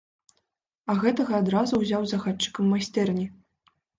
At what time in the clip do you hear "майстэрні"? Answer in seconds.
2.75-3.27